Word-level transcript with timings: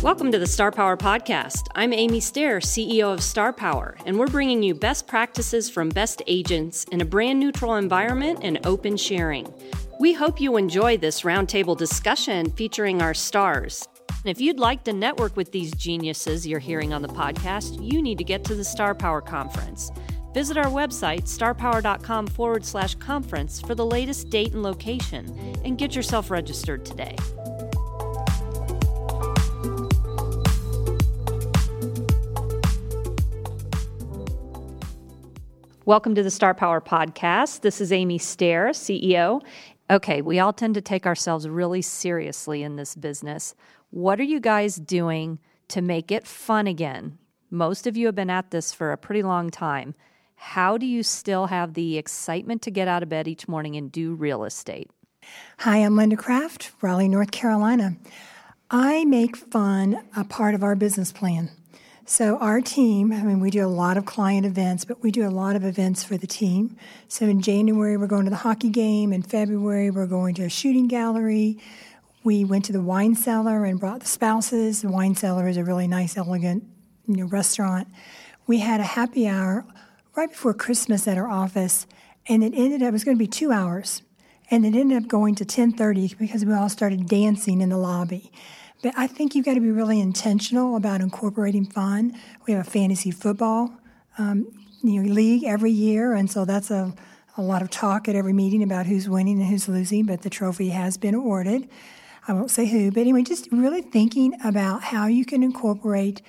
Welcome 0.00 0.30
to 0.30 0.38
the 0.38 0.46
Star 0.46 0.70
Power 0.70 0.96
Podcast. 0.96 1.66
I'm 1.74 1.92
Amy 1.92 2.20
Stair, 2.20 2.60
CEO 2.60 3.12
of 3.12 3.20
Star 3.20 3.52
Power, 3.52 3.96
and 4.06 4.16
we're 4.16 4.28
bringing 4.28 4.62
you 4.62 4.72
best 4.72 5.08
practices 5.08 5.68
from 5.68 5.88
best 5.88 6.22
agents 6.28 6.84
in 6.92 7.00
a 7.00 7.04
brand 7.04 7.40
neutral 7.40 7.74
environment 7.74 8.38
and 8.42 8.64
open 8.64 8.96
sharing. 8.96 9.52
We 9.98 10.12
hope 10.12 10.40
you 10.40 10.56
enjoy 10.56 10.98
this 10.98 11.22
roundtable 11.22 11.76
discussion 11.76 12.48
featuring 12.52 13.02
our 13.02 13.12
stars. 13.12 13.88
And 14.08 14.26
if 14.26 14.40
you'd 14.40 14.60
like 14.60 14.84
to 14.84 14.92
network 14.92 15.36
with 15.36 15.50
these 15.50 15.72
geniuses 15.72 16.46
you're 16.46 16.60
hearing 16.60 16.92
on 16.92 17.02
the 17.02 17.08
podcast, 17.08 17.82
you 17.82 18.00
need 18.00 18.18
to 18.18 18.24
get 18.24 18.44
to 18.44 18.54
the 18.54 18.62
Star 18.62 18.94
Power 18.94 19.20
Conference. 19.20 19.90
Visit 20.32 20.56
our 20.56 20.66
website, 20.66 21.22
starpower.com 21.22 22.28
forward 22.28 22.64
slash 22.64 22.94
conference, 22.94 23.60
for 23.60 23.74
the 23.74 23.84
latest 23.84 24.30
date 24.30 24.52
and 24.52 24.62
location, 24.62 25.26
and 25.64 25.76
get 25.76 25.96
yourself 25.96 26.30
registered 26.30 26.84
today. 26.84 27.16
Welcome 35.88 36.14
to 36.16 36.22
the 36.22 36.30
Star 36.30 36.52
Power 36.52 36.82
Podcast. 36.82 37.62
This 37.62 37.80
is 37.80 37.92
Amy 37.92 38.18
Stair, 38.18 38.72
CEO. 38.72 39.40
Okay, 39.88 40.20
we 40.20 40.38
all 40.38 40.52
tend 40.52 40.74
to 40.74 40.82
take 40.82 41.06
ourselves 41.06 41.48
really 41.48 41.80
seriously 41.80 42.62
in 42.62 42.76
this 42.76 42.94
business. 42.94 43.54
What 43.88 44.20
are 44.20 44.24
you 44.24 44.38
guys 44.38 44.76
doing 44.76 45.38
to 45.68 45.80
make 45.80 46.12
it 46.12 46.26
fun 46.26 46.66
again? 46.66 47.16
Most 47.50 47.86
of 47.86 47.96
you 47.96 48.04
have 48.04 48.14
been 48.14 48.28
at 48.28 48.50
this 48.50 48.70
for 48.70 48.92
a 48.92 48.98
pretty 48.98 49.22
long 49.22 49.48
time. 49.48 49.94
How 50.34 50.76
do 50.76 50.84
you 50.84 51.02
still 51.02 51.46
have 51.46 51.72
the 51.72 51.96
excitement 51.96 52.60
to 52.60 52.70
get 52.70 52.86
out 52.86 53.02
of 53.02 53.08
bed 53.08 53.26
each 53.26 53.48
morning 53.48 53.74
and 53.74 53.90
do 53.90 54.14
real 54.14 54.44
estate? 54.44 54.90
Hi, 55.60 55.78
I'm 55.78 55.96
Linda 55.96 56.16
Craft, 56.16 56.70
Raleigh, 56.82 57.08
North 57.08 57.30
Carolina. 57.30 57.96
I 58.70 59.06
make 59.06 59.36
fun 59.36 60.04
a 60.14 60.24
part 60.24 60.54
of 60.54 60.62
our 60.62 60.76
business 60.76 61.12
plan. 61.12 61.48
So, 62.10 62.38
our 62.38 62.62
team, 62.62 63.12
I 63.12 63.20
mean, 63.20 63.38
we 63.38 63.50
do 63.50 63.66
a 63.66 63.68
lot 63.68 63.98
of 63.98 64.06
client 64.06 64.46
events, 64.46 64.86
but 64.86 65.02
we 65.02 65.10
do 65.10 65.28
a 65.28 65.30
lot 65.30 65.56
of 65.56 65.62
events 65.62 66.02
for 66.02 66.16
the 66.16 66.26
team. 66.26 66.74
So, 67.06 67.26
in 67.26 67.42
January, 67.42 67.98
we're 67.98 68.06
going 68.06 68.24
to 68.24 68.30
the 68.30 68.36
hockey 68.36 68.70
game. 68.70 69.12
In 69.12 69.20
February, 69.20 69.90
we're 69.90 70.06
going 70.06 70.34
to 70.36 70.44
a 70.44 70.48
shooting 70.48 70.88
gallery. 70.88 71.58
We 72.24 72.46
went 72.46 72.64
to 72.64 72.72
the 72.72 72.80
wine 72.80 73.14
cellar 73.14 73.66
and 73.66 73.78
brought 73.78 74.00
the 74.00 74.06
spouses. 74.06 74.80
The 74.80 74.88
wine 74.88 75.16
cellar 75.16 75.48
is 75.48 75.58
a 75.58 75.64
really 75.64 75.86
nice, 75.86 76.16
elegant 76.16 76.64
you 77.06 77.16
know, 77.16 77.26
restaurant. 77.26 77.88
We 78.46 78.60
had 78.60 78.80
a 78.80 78.84
happy 78.84 79.28
hour 79.28 79.66
right 80.16 80.30
before 80.30 80.54
Christmas 80.54 81.06
at 81.06 81.18
our 81.18 81.28
office, 81.28 81.86
and 82.26 82.42
it 82.42 82.54
ended 82.56 82.82
up, 82.82 82.88
it 82.88 82.92
was 82.92 83.04
going 83.04 83.18
to 83.18 83.22
be 83.22 83.28
two 83.28 83.52
hours. 83.52 84.00
And 84.50 84.64
it 84.64 84.74
ended 84.74 85.02
up 85.02 85.10
going 85.10 85.34
to 85.34 85.44
10:30 85.44 86.16
because 86.16 86.46
we 86.46 86.54
all 86.54 86.70
started 86.70 87.06
dancing 87.06 87.60
in 87.60 87.68
the 87.68 87.76
lobby. 87.76 88.32
But 88.82 88.94
I 88.96 89.06
think 89.06 89.34
you've 89.34 89.44
got 89.44 89.54
to 89.54 89.60
be 89.60 89.70
really 89.70 90.00
intentional 90.00 90.76
about 90.76 91.00
incorporating 91.00 91.64
fun. 91.64 92.14
We 92.46 92.52
have 92.52 92.66
a 92.66 92.70
fantasy 92.70 93.10
football 93.10 93.72
um, 94.18 94.46
you 94.82 95.02
know, 95.02 95.12
league 95.12 95.44
every 95.44 95.72
year, 95.72 96.12
and 96.14 96.30
so 96.30 96.44
that's 96.44 96.70
a, 96.70 96.94
a 97.36 97.42
lot 97.42 97.62
of 97.62 97.70
talk 97.70 98.08
at 98.08 98.14
every 98.14 98.32
meeting 98.32 98.62
about 98.62 98.86
who's 98.86 99.08
winning 99.08 99.40
and 99.40 99.48
who's 99.48 99.68
losing, 99.68 100.06
but 100.06 100.22
the 100.22 100.30
trophy 100.30 100.68
has 100.68 100.96
been 100.96 101.14
awarded. 101.14 101.68
I 102.26 102.32
won't 102.32 102.50
say 102.50 102.66
who, 102.66 102.90
but 102.90 103.00
anyway, 103.00 103.22
just 103.22 103.48
really 103.50 103.82
thinking 103.82 104.34
about 104.44 104.82
how 104.84 105.06
you 105.06 105.24
can 105.24 105.42
incorporate 105.42 106.22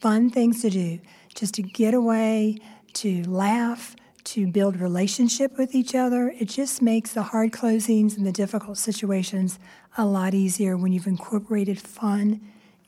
fun 0.00 0.28
things 0.28 0.60
to 0.62 0.70
do, 0.70 0.98
just 1.34 1.54
to 1.54 1.62
get 1.62 1.94
away, 1.94 2.58
to 2.94 3.22
laugh, 3.24 3.96
to 4.24 4.46
build 4.46 4.76
relationship 4.76 5.58
with 5.58 5.74
each 5.74 5.94
other. 5.94 6.34
It 6.38 6.48
just 6.48 6.82
makes 6.82 7.12
the 7.12 7.22
hard 7.22 7.52
closings 7.52 8.16
and 8.16 8.26
the 8.26 8.32
difficult 8.32 8.78
situations 8.78 9.58
a 9.96 10.04
lot 10.04 10.34
easier 10.34 10.76
when 10.76 10.92
you've 10.92 11.06
incorporated 11.06 11.78
fun 11.78 12.40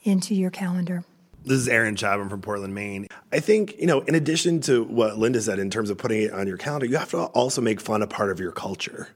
into 0.03 0.35
your 0.35 0.51
calendar. 0.51 1.05
This 1.45 1.59
is 1.59 1.69
Aaron 1.69 1.95
Chapman 1.95 2.29
from 2.29 2.41
Portland, 2.41 2.75
Maine. 2.75 3.07
I 3.31 3.39
think, 3.39 3.79
you 3.79 3.87
know, 3.87 4.01
in 4.01 4.17
addition 4.17 4.61
to 4.63 4.83
what 4.83 5.17
Linda 5.19 5.41
said 5.41 5.59
in 5.61 5.71
terms 5.71 5.91
of 5.91 5.99
putting 5.99 6.23
it 6.23 6.33
on 6.33 6.49
your 6.49 6.57
calendar, 6.57 6.87
you 6.87 6.97
have 6.97 7.11
to 7.11 7.27
also 7.27 7.61
make 7.61 7.81
fun 7.81 8.03
a 8.03 8.07
part 8.07 8.31
of 8.31 8.41
your 8.41 8.51
culture 8.51 9.09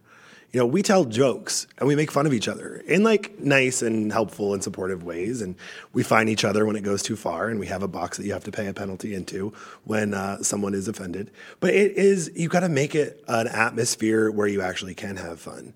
you 0.52 0.58
know, 0.58 0.66
we 0.66 0.82
tell 0.82 1.04
jokes 1.04 1.68
and 1.78 1.86
we 1.86 1.94
make 1.94 2.10
fun 2.10 2.26
of 2.26 2.32
each 2.32 2.48
other 2.48 2.76
in 2.86 3.04
like 3.04 3.38
nice 3.38 3.82
and 3.82 4.12
helpful 4.12 4.52
and 4.52 4.64
supportive 4.64 5.04
ways. 5.04 5.42
And 5.42 5.54
we 5.92 6.02
find 6.02 6.28
each 6.28 6.44
other 6.44 6.66
when 6.66 6.74
it 6.74 6.82
goes 6.82 7.02
too 7.02 7.14
far. 7.14 7.48
And 7.48 7.60
we 7.60 7.66
have 7.66 7.84
a 7.84 7.88
box 7.88 8.16
that 8.16 8.26
you 8.26 8.32
have 8.32 8.44
to 8.44 8.52
pay 8.52 8.66
a 8.66 8.74
penalty 8.74 9.14
into 9.14 9.52
when 9.84 10.12
uh, 10.12 10.42
someone 10.42 10.74
is 10.74 10.88
offended. 10.88 11.30
But 11.60 11.74
it 11.74 11.92
is, 11.92 12.32
you've 12.34 12.50
got 12.50 12.60
to 12.60 12.68
make 12.68 12.96
it 12.96 13.22
an 13.28 13.46
atmosphere 13.46 14.30
where 14.30 14.48
you 14.48 14.60
actually 14.60 14.94
can 14.94 15.16
have 15.16 15.40
fun. 15.40 15.74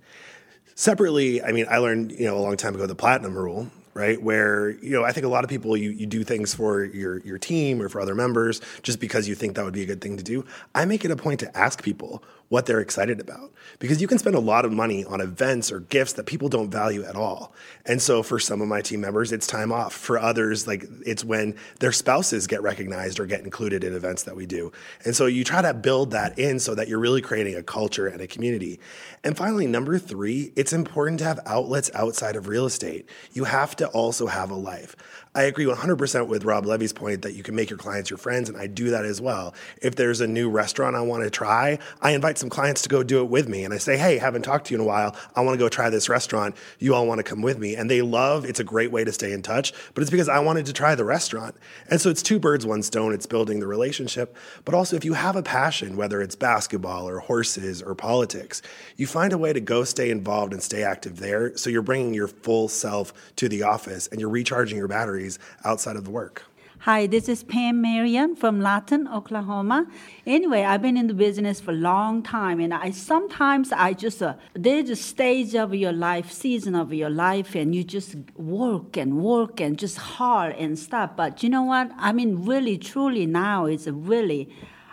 Separately, 0.74 1.40
I 1.40 1.52
mean, 1.52 1.66
I 1.70 1.78
learned, 1.78 2.10
you 2.10 2.26
know, 2.26 2.36
a 2.36 2.40
long 2.40 2.56
time 2.56 2.74
ago 2.74 2.86
the 2.86 2.96
platinum 2.96 3.36
rule, 3.36 3.70
right? 3.94 4.20
Where 4.20 4.70
you 4.70 4.90
know, 4.90 5.04
I 5.04 5.12
think 5.12 5.24
a 5.24 5.28
lot 5.28 5.44
of 5.44 5.50
people 5.50 5.76
you, 5.76 5.90
you 5.90 6.06
do 6.06 6.24
things 6.24 6.54
for 6.54 6.84
your 6.84 7.20
your 7.20 7.38
team 7.38 7.80
or 7.80 7.88
for 7.88 8.00
other 8.00 8.14
members 8.14 8.60
just 8.82 9.00
because 9.00 9.28
you 9.28 9.34
think 9.34 9.54
that 9.54 9.64
would 9.64 9.74
be 9.74 9.82
a 9.82 9.86
good 9.86 10.00
thing 10.00 10.16
to 10.16 10.24
do. 10.24 10.44
I 10.74 10.84
make 10.84 11.04
it 11.04 11.10
a 11.10 11.16
point 11.16 11.40
to 11.40 11.56
ask 11.56 11.82
people 11.82 12.22
what 12.48 12.66
they're 12.66 12.80
excited 12.80 13.20
about 13.20 13.52
because 13.78 14.00
you 14.00 14.06
can 14.06 14.18
spend 14.18 14.36
a 14.36 14.40
lot 14.40 14.64
of 14.64 14.72
money 14.72 15.04
on 15.04 15.20
events 15.20 15.72
or 15.72 15.80
gifts 15.80 16.12
that 16.12 16.26
people 16.26 16.48
don't 16.48 16.70
value 16.70 17.02
at 17.02 17.16
all. 17.16 17.52
And 17.86 18.00
so 18.00 18.22
for 18.22 18.38
some 18.38 18.60
of 18.60 18.68
my 18.68 18.80
team 18.80 19.00
members, 19.00 19.32
it's 19.32 19.46
time 19.46 19.72
off. 19.72 19.94
For 19.94 20.18
others, 20.18 20.66
like 20.66 20.84
it's 21.04 21.24
when 21.24 21.56
their 21.80 21.90
spouses 21.90 22.46
get 22.46 22.62
recognized 22.62 23.18
or 23.18 23.26
get 23.26 23.40
included 23.40 23.82
in 23.82 23.94
events 23.94 24.24
that 24.24 24.36
we 24.36 24.46
do. 24.46 24.72
And 25.04 25.16
so 25.16 25.26
you 25.26 25.42
try 25.42 25.62
to 25.62 25.74
build 25.74 26.10
that 26.12 26.38
in 26.38 26.58
so 26.58 26.74
that 26.74 26.86
you're 26.86 27.00
really 27.00 27.22
creating 27.22 27.56
a 27.56 27.62
culture 27.62 28.06
and 28.06 28.20
a 28.20 28.26
community. 28.26 28.78
And 29.24 29.36
finally, 29.36 29.66
number 29.66 29.98
three, 29.98 30.52
it's 30.54 30.72
important 30.72 31.18
to 31.20 31.24
have 31.24 31.40
outlets 31.46 31.90
outside 31.94 32.36
of 32.36 32.46
real 32.46 32.66
estate. 32.66 33.08
You 33.32 33.44
have 33.44 33.74
to 33.76 33.83
also 33.86 34.26
have 34.26 34.50
a 34.50 34.56
life. 34.56 34.96
I 35.36 35.42
agree 35.42 35.64
100% 35.64 36.28
with 36.28 36.44
Rob 36.44 36.64
Levy's 36.64 36.92
point 36.92 37.22
that 37.22 37.34
you 37.34 37.42
can 37.42 37.56
make 37.56 37.68
your 37.68 37.78
clients 37.78 38.08
your 38.08 38.18
friends, 38.18 38.48
and 38.48 38.56
I 38.56 38.68
do 38.68 38.90
that 38.90 39.04
as 39.04 39.20
well. 39.20 39.52
If 39.82 39.96
there's 39.96 40.20
a 40.20 40.28
new 40.28 40.48
restaurant 40.48 40.94
I 40.94 41.00
want 41.00 41.24
to 41.24 41.30
try, 41.30 41.80
I 42.00 42.12
invite 42.12 42.38
some 42.38 42.48
clients 42.48 42.82
to 42.82 42.88
go 42.88 43.02
do 43.02 43.20
it 43.20 43.28
with 43.28 43.48
me, 43.48 43.64
and 43.64 43.74
I 43.74 43.78
say, 43.78 43.96
hey, 43.96 44.18
haven't 44.18 44.42
talked 44.42 44.66
to 44.66 44.74
you 44.74 44.76
in 44.76 44.80
a 44.80 44.86
while. 44.86 45.16
I 45.34 45.40
want 45.40 45.54
to 45.54 45.58
go 45.58 45.68
try 45.68 45.90
this 45.90 46.08
restaurant. 46.08 46.54
You 46.78 46.94
all 46.94 47.08
want 47.08 47.18
to 47.18 47.24
come 47.24 47.42
with 47.42 47.58
me. 47.58 47.74
And 47.74 47.90
they 47.90 48.00
love 48.00 48.44
it's 48.44 48.60
a 48.60 48.64
great 48.64 48.92
way 48.92 49.02
to 49.02 49.10
stay 49.10 49.32
in 49.32 49.42
touch, 49.42 49.72
but 49.92 50.02
it's 50.02 50.10
because 50.10 50.28
I 50.28 50.38
wanted 50.38 50.66
to 50.66 50.72
try 50.72 50.94
the 50.94 51.04
restaurant. 51.04 51.56
And 51.90 52.00
so 52.00 52.10
it's 52.10 52.22
two 52.22 52.38
birds, 52.38 52.64
one 52.64 52.84
stone. 52.84 53.12
It's 53.12 53.26
building 53.26 53.58
the 53.58 53.66
relationship. 53.66 54.36
But 54.64 54.76
also, 54.76 54.94
if 54.94 55.04
you 55.04 55.14
have 55.14 55.34
a 55.34 55.42
passion, 55.42 55.96
whether 55.96 56.22
it's 56.22 56.36
basketball 56.36 57.08
or 57.08 57.18
horses 57.18 57.82
or 57.82 57.96
politics, 57.96 58.62
you 58.96 59.08
find 59.08 59.32
a 59.32 59.38
way 59.38 59.52
to 59.52 59.60
go 59.60 59.82
stay 59.82 60.10
involved 60.10 60.52
and 60.52 60.62
stay 60.62 60.84
active 60.84 61.18
there. 61.18 61.56
So 61.56 61.70
you're 61.70 61.82
bringing 61.82 62.14
your 62.14 62.28
full 62.28 62.68
self 62.68 63.12
to 63.34 63.48
the 63.48 63.64
office 63.64 63.73
and 63.82 64.20
you're 64.20 64.30
recharging 64.30 64.78
your 64.78 64.88
batteries 64.88 65.38
outside 65.64 65.96
of 65.96 66.04
the 66.04 66.10
work. 66.10 66.44
Hi, 66.80 67.06
this 67.06 67.30
is 67.30 67.42
Pam 67.42 67.80
Marion 67.80 68.36
from 68.36 68.60
Lawton, 68.60 69.08
Oklahoma. 69.08 69.86
Anyway, 70.26 70.64
I've 70.64 70.82
been 70.82 70.98
in 70.98 71.06
the 71.06 71.14
business 71.14 71.58
for 71.58 71.70
a 71.70 71.74
long 71.74 72.22
time, 72.22 72.60
and 72.60 72.74
I 72.74 72.90
sometimes 72.90 73.72
I 73.72 73.94
just 73.94 74.22
uh, 74.22 74.34
there's 74.52 74.90
a 74.90 74.96
stage 74.96 75.54
of 75.54 75.74
your 75.74 75.92
life, 75.92 76.30
season 76.30 76.74
of 76.74 76.92
your 76.92 77.08
life, 77.08 77.54
and 77.54 77.74
you 77.74 77.84
just 77.84 78.16
work 78.36 78.98
and 78.98 79.16
work 79.16 79.60
and 79.60 79.78
just 79.78 79.96
hard 79.96 80.54
and 80.56 80.78
stuff. 80.78 81.12
But 81.16 81.42
you 81.42 81.48
know 81.48 81.62
what? 81.62 81.90
I 81.96 82.12
mean, 82.12 82.44
really, 82.44 82.76
truly, 82.76 83.24
now 83.24 83.64
it's 83.64 83.86
really. 83.86 84.50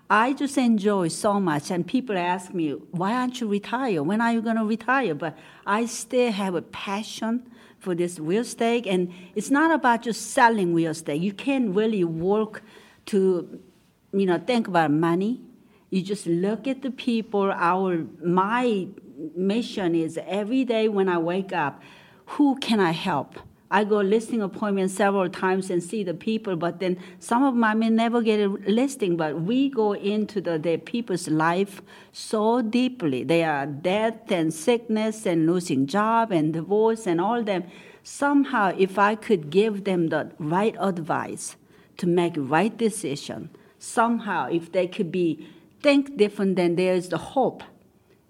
I 0.09 0.31
just 0.31 0.57
enjoy 0.57 1.09
so 1.09 1.41
much, 1.41 1.71
and 1.71 1.85
people 1.85 2.17
ask 2.17 2.53
me, 2.53 2.71
"Why 2.91 3.15
aren't 3.15 3.41
you 3.41 3.49
retire? 3.49 4.01
When 4.01 4.21
are 4.21 4.31
you 4.31 4.41
going 4.41 4.55
to 4.57 4.65
retire?" 4.65 5.13
But 5.13 5.37
I 5.65 5.87
still 5.87 6.31
have 6.31 6.55
a 6.55 6.61
passion 6.61 7.51
for 7.81 7.95
this 7.95 8.19
real 8.19 8.41
estate. 8.41 8.85
And 8.87 9.11
it's 9.35 9.49
not 9.49 9.71
about 9.71 10.03
just 10.03 10.31
selling 10.31 10.73
real 10.73 10.91
estate. 10.91 11.21
You 11.21 11.33
can't 11.33 11.75
really 11.75 12.03
work 12.03 12.63
to, 13.07 13.59
you 14.13 14.25
know, 14.25 14.37
think 14.37 14.67
about 14.67 14.91
money. 14.91 15.41
You 15.89 16.01
just 16.01 16.25
look 16.27 16.67
at 16.67 16.83
the 16.83 16.91
people. 16.91 17.51
Our 17.51 18.05
my 18.23 18.87
mission 19.35 19.93
is 19.95 20.17
every 20.25 20.63
day 20.63 20.87
when 20.87 21.09
I 21.09 21.17
wake 21.17 21.51
up, 21.51 21.81
who 22.37 22.57
can 22.59 22.79
I 22.79 22.91
help? 22.91 23.39
I 23.73 23.85
go 23.85 24.01
listing 24.01 24.41
appointments 24.41 24.93
several 24.93 25.29
times 25.29 25.69
and 25.69 25.81
see 25.81 26.03
the 26.03 26.13
people, 26.13 26.57
but 26.57 26.81
then 26.81 26.97
some 27.19 27.41
of 27.41 27.57
them 27.57 27.79
may 27.79 27.89
never 27.89 28.21
get 28.21 28.41
a 28.41 28.49
listing. 28.67 29.15
But 29.15 29.41
we 29.41 29.69
go 29.69 29.93
into 29.93 30.41
the, 30.41 30.59
the 30.59 30.75
people's 30.75 31.29
life 31.29 31.81
so 32.11 32.61
deeply. 32.61 33.23
They 33.23 33.45
are 33.45 33.65
death 33.65 34.29
and 34.29 34.53
sickness 34.53 35.25
and 35.25 35.47
losing 35.47 35.87
job 35.87 36.33
and 36.33 36.51
divorce 36.51 37.07
and 37.07 37.21
all 37.21 37.41
them. 37.43 37.63
Somehow, 38.03 38.75
if 38.77 38.99
I 38.99 39.15
could 39.15 39.49
give 39.49 39.85
them 39.85 40.07
the 40.07 40.31
right 40.37 40.75
advice 40.77 41.55
to 41.95 42.07
make 42.07 42.33
right 42.35 42.75
decision, 42.75 43.51
somehow 43.79 44.49
if 44.49 44.73
they 44.73 44.87
could 44.87 45.13
be 45.13 45.47
think 45.81 46.17
different, 46.17 46.57
then 46.57 46.75
there 46.75 46.93
is 46.93 47.07
the 47.07 47.17
hope 47.17 47.63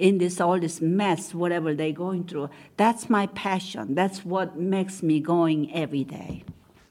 in 0.01 0.18
this 0.18 0.42
all 0.42 0.59
this 0.59 0.81
mess, 0.81 1.33
whatever 1.33 1.74
they're 1.74 1.92
going 1.92 2.25
through. 2.25 2.50
That's 2.75 3.09
my 3.09 3.27
passion. 3.27 3.95
That's 3.95 4.25
what 4.25 4.57
makes 4.57 5.03
me 5.03 5.19
going 5.19 5.74
every 5.74 6.03
day. 6.03 6.44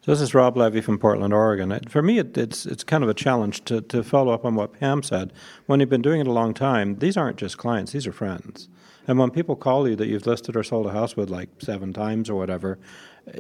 So 0.03 0.13
this 0.13 0.23
is 0.23 0.33
Rob 0.33 0.57
Levy 0.57 0.81
from 0.81 0.99
Portland, 0.99 1.35
Oregon. 1.35 1.79
For 1.89 2.01
me, 2.01 2.19
it, 2.19 2.39
it's 2.39 2.65
it's 2.65 2.85
kind 2.85 3.05
of 3.05 3.11
a 3.11 3.15
challenge 3.15 3.65
to, 3.67 3.83
to 3.83 4.03
follow 4.03 4.33
up 4.33 4.47
on 4.47 4.55
what 4.55 4.73
Pam 4.73 5.03
said. 5.03 5.33
When 5.67 5.81
you've 5.81 5.91
been 5.91 6.01
doing 6.01 6.21
it 6.21 6.27
a 6.27 6.33
long 6.33 6.55
time, 6.55 6.99
these 7.01 7.19
aren't 7.19 7.37
just 7.37 7.59
clients; 7.59 7.93
these 7.93 8.07
are 8.07 8.13
friends. 8.13 8.69
And 9.07 9.19
when 9.19 9.31
people 9.31 9.57
call 9.57 9.89
you 9.89 9.97
that 9.97 10.07
you've 10.07 10.27
listed 10.27 10.57
or 10.57 10.63
sold 10.63 10.87
a 10.87 10.93
house 10.93 11.17
with 11.17 11.31
like 11.31 11.49
seven 11.59 11.93
times 11.93 12.31
or 12.31 12.37
whatever, 12.37 12.79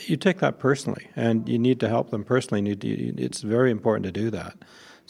you 0.06 0.16
take 0.16 0.40
that 0.40 0.58
personally, 0.58 1.08
and 1.16 1.48
you 1.48 1.58
need 1.58 1.80
to 1.80 1.88
help 1.88 2.10
them 2.10 2.24
personally. 2.24 2.76
it's 2.82 3.40
very 3.40 3.70
important 3.70 4.04
to 4.04 4.12
do 4.12 4.30
that. 4.30 4.56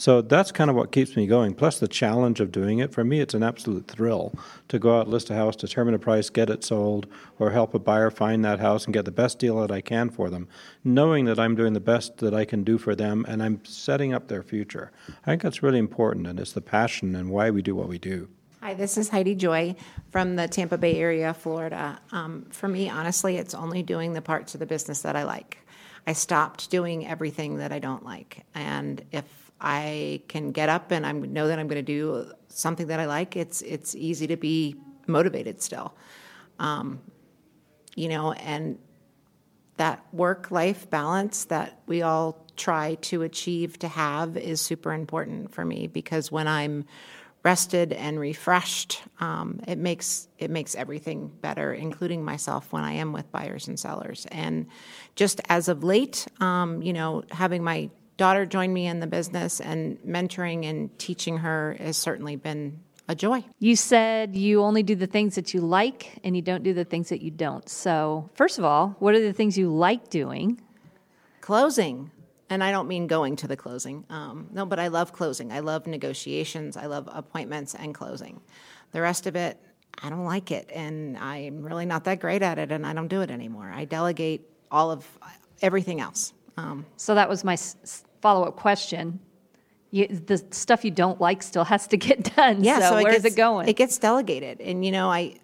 So 0.01 0.23
that's 0.23 0.51
kind 0.51 0.71
of 0.71 0.77
what 0.77 0.93
keeps 0.93 1.15
me 1.15 1.27
going. 1.27 1.53
Plus 1.53 1.79
the 1.79 1.87
challenge 1.87 2.41
of 2.41 2.51
doing 2.51 2.79
it. 2.79 2.91
For 2.91 3.05
me, 3.05 3.21
it's 3.21 3.35
an 3.35 3.43
absolute 3.43 3.87
thrill 3.87 4.33
to 4.69 4.79
go 4.79 4.99
out, 4.99 5.09
list 5.09 5.29
a 5.29 5.35
house, 5.35 5.55
determine 5.55 5.93
a 5.93 5.99
price, 5.99 6.31
get 6.31 6.49
it 6.49 6.65
sold, 6.65 7.07
or 7.39 7.51
help 7.51 7.75
a 7.75 7.79
buyer 7.79 8.11
find 8.11 8.43
that 8.43 8.61
house 8.61 8.87
and 8.87 8.95
get 8.95 9.05
the 9.05 9.11
best 9.11 9.39
deal 9.39 9.61
that 9.61 9.71
I 9.71 9.83
can 9.83 10.09
for 10.09 10.31
them, 10.31 10.49
knowing 10.83 11.27
that 11.27 11.39
I'm 11.39 11.55
doing 11.55 11.75
the 11.75 11.81
best 11.81 12.17
that 12.17 12.33
I 12.33 12.47
can 12.47 12.65
do 12.65 12.79
for 12.79 12.95
them 12.95 13.27
and 13.29 13.43
I'm 13.43 13.63
setting 13.67 14.15
up 14.15 14.29
their 14.29 14.43
future. 14.43 14.91
I 15.27 15.33
think 15.33 15.43
that's 15.43 15.63
really 15.63 15.79
important, 15.79 16.27
and 16.27 16.41
it's 16.41 16.53
the 16.53 16.63
passion 16.63 17.15
and 17.15 17.29
why 17.29 17.51
we 17.51 17.61
do 17.61 17.75
what 17.77 17.89
we 17.89 17.99
do. 17.99 18.31
Hi, 18.63 18.73
this 18.73 18.97
is 18.97 19.11
Heidi 19.11 19.35
Joy 19.35 19.77
from 20.09 20.37
the 20.37 20.49
Tampa 20.49 20.79
Bay 20.79 20.97
area, 20.97 21.35
Florida. 21.35 22.01
Um, 22.11 22.47
for 22.49 22.69
me, 22.69 22.89
honestly, 22.89 23.37
it's 23.37 23.53
only 23.53 23.83
doing 23.83 24.15
the 24.15 24.23
parts 24.23 24.55
of 24.55 24.61
the 24.61 24.67
business 24.67 25.03
that 25.03 25.15
I 25.15 25.25
like. 25.25 25.59
I 26.07 26.15
stopped 26.15 26.71
doing 26.71 27.07
everything 27.07 27.59
that 27.59 27.71
I 27.71 27.79
don't 27.79 28.03
like. 28.03 28.47
And 28.55 29.05
if 29.13 29.50
I 29.61 30.23
can 30.29 30.53
get 30.53 30.69
up 30.69 30.91
and 30.91 31.05
I 31.07 31.13
know 31.13 31.49
that 31.49 31.59
I'm 31.59 31.69
going 31.69 31.85
to 31.85 31.93
do 31.93 32.33
something 32.49 32.87
that 32.89 33.01
I 33.01 33.07
like, 33.07 33.37
it's 33.37 33.63
it's 33.63 33.95
easy 33.95 34.27
to 34.29 34.37
be 34.37 34.77
motivated 35.07 35.63
still. 35.63 35.95
Um, 36.59 37.01
you 37.97 38.09
know, 38.09 38.33
and 38.33 38.79
that 39.77 40.05
work 40.13 40.51
life 40.51 40.89
balance 40.91 41.47
that 41.47 41.81
we 41.87 42.03
all 42.03 42.47
try 42.57 42.97
to 42.97 43.23
achieve 43.23 43.79
to 43.79 43.89
have 43.89 44.37
is 44.37 44.61
super 44.61 44.93
important 44.93 45.53
for 45.53 45.65
me 45.65 45.87
because 45.87 46.31
when 46.31 46.47
I'm 46.47 46.85
rested 47.43 47.95
and 47.95 48.21
refreshed, 48.21 49.03
um, 49.21 49.61
it 49.67 49.79
makes 49.79 50.29
it 50.39 50.51
makes 50.51 50.75
everything 50.75 51.29
better, 51.41 51.73
including 51.73 52.25
myself 52.25 52.73
when 52.73 52.85
I 52.85 52.93
am 52.93 53.13
with 53.13 53.33
buyers 53.33 53.69
and 53.69 53.81
sellers. 53.81 54.27
And 54.31 54.67
just 55.17 55.41
as 55.49 55.69
of 55.69 55.83
late, 55.83 56.27
um, 56.41 56.83
you 56.83 56.93
know, 56.93 57.23
having 57.31 57.65
my 57.65 57.89
daughter 58.21 58.45
joined 58.45 58.75
me 58.75 58.87
in 58.87 59.01
the 59.01 59.07
business 59.07 59.61
and 59.61 59.99
mentoring 60.03 60.67
and 60.67 60.97
teaching 60.99 61.39
her 61.39 61.75
has 61.81 61.97
certainly 61.97 62.37
been 62.37 62.79
a 63.09 63.15
joy. 63.15 63.43
You 63.61 63.77
said 63.77 64.37
you 64.37 64.63
only 64.63 64.83
do 64.83 64.95
the 64.95 65.07
things 65.07 65.37
that 65.37 65.55
you 65.55 65.63
like 65.63 66.19
and 66.23 66.37
you 66.37 66.43
don't 66.43 66.63
do 66.63 66.75
the 66.75 66.85
things 66.85 67.09
that 67.09 67.23
you 67.23 67.31
don't. 67.31 67.67
So, 67.67 68.29
first 68.35 68.59
of 68.59 68.65
all, 68.67 68.95
what 68.99 69.15
are 69.15 69.23
the 69.23 69.33
things 69.33 69.57
you 69.57 69.71
like 69.75 70.11
doing? 70.11 70.61
Closing. 71.41 72.11
And 72.51 72.63
I 72.63 72.73
don't 72.73 72.89
mean 72.89 73.07
going 73.07 73.37
to 73.37 73.49
the 73.49 73.57
closing. 73.57 74.05
Um, 74.11 74.49
no, 74.53 74.67
but 74.67 74.79
I 74.79 74.89
love 74.89 75.15
closing. 75.15 75.51
I 75.51 75.61
love 75.61 75.87
negotiations. 75.87 76.77
I 76.77 76.87
love 76.87 77.09
appointments 77.11 77.75
and 77.75 77.95
closing. 77.95 78.39
The 78.93 79.01
rest 79.01 79.27
of 79.27 79.35
it, 79.35 79.57
I 80.03 80.11
don't 80.11 80.27
like 80.27 80.51
it. 80.51 80.71
And 80.75 81.17
I'm 81.17 81.63
really 81.63 81.87
not 81.87 82.05
that 82.05 82.21
great 82.21 82.43
at 82.43 82.59
it. 82.59 82.71
And 82.71 82.87
I 82.87 82.93
don't 82.93 83.09
do 83.09 83.23
it 83.23 83.31
anymore. 83.31 83.73
I 83.75 83.87
delegate 83.87 84.47
all 84.71 84.91
of 84.91 85.07
everything 85.63 86.03
else. 86.03 86.35
Um, 86.59 86.85
so 86.99 87.15
that 87.15 87.27
was 87.27 87.45
my 87.45 87.55
s- 87.55 88.05
follow 88.21 88.47
up 88.47 88.57
question. 88.57 89.21
You, 89.91 90.07
the 90.07 90.39
stuff 90.51 90.85
you 90.85 90.93
don't 90.93 91.21
like 91.21 91.43
still 91.43 91.65
has 91.65 91.89
to 91.89 91.97
get 91.97 92.37
done. 92.37 92.63
Yeah, 92.63 92.79
so, 92.79 92.89
so 92.91 92.95
where 93.03 93.13
gets, 93.13 93.25
is 93.25 93.33
it 93.33 93.37
going? 93.37 93.69
It 93.69 93.75
gets 93.75 93.99
delegated, 93.99 94.61
and 94.61 94.85
you 94.85 94.93
know, 94.93 95.11
I 95.11 95.41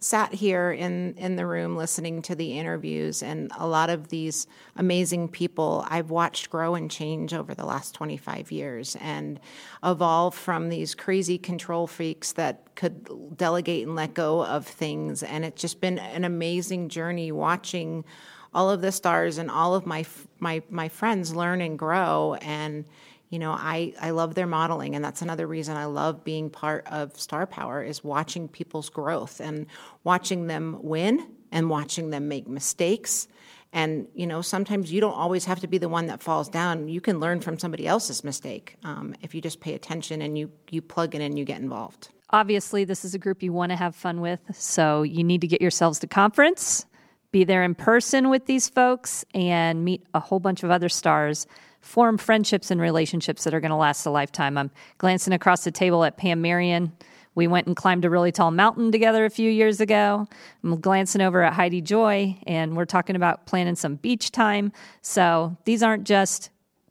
sat 0.00 0.34
here 0.34 0.70
in 0.70 1.14
in 1.14 1.36
the 1.36 1.46
room 1.46 1.76
listening 1.76 2.22
to 2.22 2.34
the 2.34 2.58
interviews, 2.58 3.22
and 3.22 3.50
a 3.58 3.66
lot 3.66 3.90
of 3.90 4.08
these 4.08 4.46
amazing 4.76 5.28
people 5.28 5.84
I've 5.88 6.10
watched 6.10 6.50
grow 6.50 6.74
and 6.74 6.90
change 6.90 7.34
over 7.34 7.54
the 7.54 7.66
last 7.66 7.94
twenty 7.94 8.16
five 8.16 8.50
years, 8.50 8.96
and 9.00 9.38
evolve 9.82 10.34
from 10.34 10.70
these 10.70 10.94
crazy 10.94 11.36
control 11.36 11.86
freaks 11.86 12.32
that 12.32 12.74
could 12.76 13.36
delegate 13.36 13.86
and 13.86 13.96
let 13.96 14.14
go 14.14 14.44
of 14.44 14.66
things, 14.66 15.22
and 15.22 15.44
it's 15.44 15.60
just 15.60 15.80
been 15.80 15.98
an 15.98 16.24
amazing 16.24 16.88
journey 16.88 17.32
watching 17.32 18.04
all 18.54 18.70
of 18.70 18.80
the 18.80 18.92
stars 18.92 19.38
and 19.38 19.50
all 19.50 19.74
of 19.74 19.86
my 19.86 20.04
my 20.38 20.62
my 20.70 20.88
friends 20.88 21.34
learn 21.34 21.60
and 21.60 21.78
grow. 21.78 22.34
And 22.40 22.84
you 23.30 23.38
know 23.38 23.52
I, 23.52 23.92
I 24.00 24.10
love 24.10 24.34
their 24.34 24.46
modeling. 24.46 24.94
And 24.94 25.04
that's 25.04 25.22
another 25.22 25.46
reason 25.46 25.76
i 25.76 25.86
love 25.86 26.24
being 26.24 26.50
part 26.50 26.86
of 26.86 27.18
star 27.18 27.46
power 27.46 27.82
is 27.82 28.04
watching 28.04 28.48
people's 28.48 28.88
growth 28.88 29.40
and 29.40 29.66
watching 30.04 30.46
them 30.46 30.78
win 30.80 31.26
and 31.50 31.68
watching 31.68 32.10
them 32.10 32.28
make 32.28 32.46
mistakes. 32.46 33.26
And 33.72 34.06
you 34.14 34.26
know 34.26 34.40
sometimes 34.40 34.92
you 34.92 35.00
don't 35.00 35.14
always 35.14 35.44
have 35.46 35.60
to 35.60 35.66
be 35.66 35.78
the 35.78 35.88
one 35.88 36.06
that 36.06 36.22
falls 36.22 36.48
down. 36.48 36.88
You 36.88 37.00
can 37.00 37.18
learn 37.18 37.40
from 37.40 37.58
somebody 37.58 37.88
else's 37.88 38.22
mistake 38.22 38.76
um, 38.84 39.16
if 39.20 39.34
you 39.34 39.40
just 39.40 39.60
pay 39.60 39.74
attention 39.74 40.22
and 40.22 40.38
you 40.38 40.52
you 40.70 40.80
plug 40.80 41.14
in 41.16 41.20
and 41.20 41.36
you 41.36 41.44
get 41.44 41.60
involved. 41.60 42.10
Obviously 42.30 42.84
this 42.84 43.04
is 43.04 43.14
a 43.14 43.18
group 43.18 43.42
you 43.42 43.52
want 43.52 43.70
to 43.70 43.76
have 43.76 43.96
fun 43.96 44.20
with 44.20 44.40
so 44.52 45.02
you 45.02 45.24
need 45.24 45.40
to 45.40 45.48
get 45.48 45.60
yourselves 45.60 45.98
to 46.00 46.06
conference 46.06 46.86
be 47.34 47.42
there 47.42 47.64
in 47.64 47.74
person 47.74 48.30
with 48.30 48.46
these 48.46 48.68
folks 48.68 49.24
and 49.34 49.84
meet 49.84 50.06
a 50.14 50.20
whole 50.20 50.38
bunch 50.38 50.62
of 50.62 50.70
other 50.70 50.88
stars, 50.88 51.48
form 51.80 52.16
friendships 52.16 52.70
and 52.70 52.80
relationships 52.80 53.42
that 53.42 53.52
are 53.52 53.58
going 53.58 53.72
to 53.72 53.76
last 53.76 54.06
a 54.06 54.10
lifetime. 54.10 54.56
I'm 54.56 54.70
glancing 54.98 55.32
across 55.32 55.64
the 55.64 55.72
table 55.72 56.04
at 56.04 56.16
Pam 56.16 56.40
Marion. 56.40 56.92
We 57.34 57.48
went 57.48 57.66
and 57.66 57.74
climbed 57.74 58.04
a 58.04 58.10
really 58.10 58.30
tall 58.30 58.52
mountain 58.52 58.92
together 58.92 59.24
a 59.24 59.30
few 59.30 59.50
years 59.50 59.80
ago. 59.80 60.28
I'm 60.62 60.80
glancing 60.80 61.20
over 61.20 61.42
at 61.42 61.54
Heidi 61.54 61.80
Joy, 61.80 62.38
and 62.46 62.76
we're 62.76 62.84
talking 62.84 63.16
about 63.16 63.46
planning 63.46 63.74
some 63.74 63.96
beach 63.96 64.30
time. 64.30 64.70
So 65.02 65.56
these 65.64 65.82
aren't 65.82 66.04
just 66.04 66.50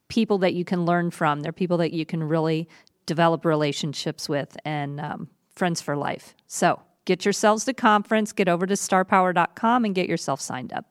people 0.09 0.39
that 0.39 0.53
you 0.53 0.65
can 0.65 0.83
learn 0.83 1.09
from, 1.09 1.39
they're 1.39 1.53
people 1.53 1.77
that 1.77 1.93
you 1.93 2.05
can 2.05 2.21
really 2.21 2.67
develop 3.05 3.45
relationships 3.45 4.27
with 4.27 4.57
and 4.65 4.99
um, 4.99 5.29
friends 5.55 5.79
for 5.79 5.95
life. 5.95 6.35
So 6.47 6.81
Get 7.05 7.25
yourselves 7.25 7.65
to 7.65 7.73
conference, 7.73 8.31
get 8.31 8.47
over 8.47 8.65
to 8.65 8.75
starpower.com 8.75 9.83
and 9.83 9.93
get 9.93 10.07
yourself 10.07 10.39
signed 10.39 10.71
up. 10.71 10.85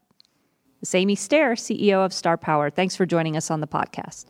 It's 0.82 0.94
Amy 0.94 1.14
Stair, 1.14 1.54
CEO 1.54 2.04
of 2.04 2.12
Star 2.12 2.36
Power. 2.36 2.68
Thanks 2.68 2.94
for 2.96 3.06
joining 3.06 3.36
us 3.36 3.50
on 3.50 3.60
the 3.60 3.66
podcast. 3.66 4.26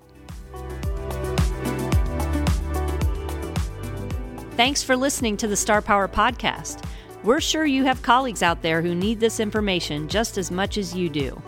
Thanks 4.57 4.83
for 4.83 4.95
listening 4.97 5.37
to 5.39 5.49
the 5.49 5.57
Star 5.57 5.83
Power 5.83 6.07
podcast. 6.07 6.85
We're 7.25 7.41
sure 7.41 7.65
you 7.65 7.85
have 7.85 8.03
colleagues 8.03 8.43
out 8.43 8.63
there 8.63 8.83
who 8.83 8.95
need 8.95 9.19
this 9.19 9.41
information 9.41 10.09
just 10.09 10.39
as 10.39 10.51
much 10.51 10.79
as 10.79 10.95
you 10.95 11.09
do. 11.09 11.41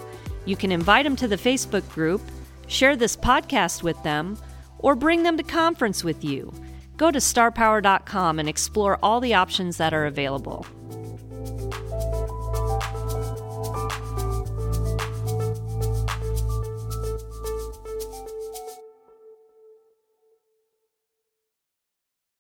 You 0.47 0.57
can 0.57 0.73
invite 0.73 1.05
them 1.05 1.15
to 1.17 1.29
the 1.29 1.37
Facebook 1.37 1.89
group, 1.91 2.23
share 2.67 2.97
this 2.97 3.17
podcast 3.17 3.83
with 3.83 4.03
them, 4.03 4.37
or 4.79 4.97
bring 4.97 5.23
them 5.23 5.37
to 5.37 5.43
conference 5.43 6.03
with 6.03 6.25
you. 6.25 6.53
Go 6.97 7.11
to 7.11 7.19
starpower.com 7.19 8.39
and 8.39 8.49
explore 8.49 8.99
all 9.03 9.21
the 9.21 9.35
options 9.35 9.77
that 9.79 9.93
are 9.93 10.07
available. 10.07 10.67